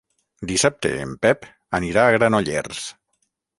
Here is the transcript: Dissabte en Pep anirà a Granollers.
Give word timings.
Dissabte 0.51 0.91
en 1.03 1.11
Pep 1.27 1.45
anirà 1.81 2.07
a 2.07 2.17
Granollers. 2.17 2.83